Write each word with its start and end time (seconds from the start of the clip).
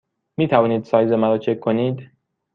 می 0.37 0.47
توانید 0.47 0.83
سایز 0.83 1.11
مرا 1.11 1.37
چک 1.37 1.59
کنید؟ 1.59 2.11